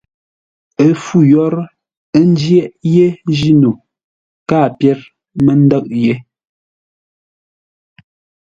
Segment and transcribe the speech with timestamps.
[0.83, 1.65] Ə́ fû yórə́,
[2.17, 3.05] ə́ njyéʼ yé
[3.37, 3.69] jíno,
[4.49, 4.99] káa pyér
[5.43, 6.13] mə́ ndə̂ʼ yé.